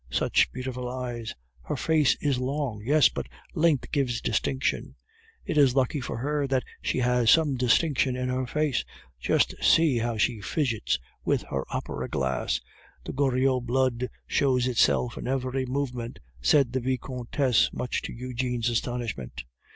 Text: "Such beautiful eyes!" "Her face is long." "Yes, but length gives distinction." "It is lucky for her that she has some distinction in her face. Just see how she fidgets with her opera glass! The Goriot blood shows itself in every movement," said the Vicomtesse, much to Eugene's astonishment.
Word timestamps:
"Such 0.09 0.51
beautiful 0.51 0.89
eyes!" 0.89 1.35
"Her 1.61 1.77
face 1.77 2.15
is 2.21 2.39
long." 2.39 2.81
"Yes, 2.83 3.07
but 3.07 3.27
length 3.53 3.91
gives 3.91 4.19
distinction." 4.19 4.95
"It 5.45 5.59
is 5.59 5.75
lucky 5.75 6.01
for 6.01 6.17
her 6.17 6.47
that 6.47 6.63
she 6.81 6.97
has 6.97 7.29
some 7.29 7.55
distinction 7.55 8.15
in 8.15 8.27
her 8.29 8.47
face. 8.47 8.83
Just 9.19 9.53
see 9.63 9.99
how 9.99 10.17
she 10.17 10.41
fidgets 10.41 10.97
with 11.23 11.43
her 11.51 11.65
opera 11.69 12.09
glass! 12.09 12.59
The 13.05 13.13
Goriot 13.13 13.67
blood 13.67 14.09
shows 14.25 14.65
itself 14.67 15.19
in 15.19 15.27
every 15.27 15.67
movement," 15.67 16.17
said 16.41 16.73
the 16.73 16.79
Vicomtesse, 16.79 17.71
much 17.71 18.01
to 18.01 18.11
Eugene's 18.11 18.69
astonishment. 18.69 19.43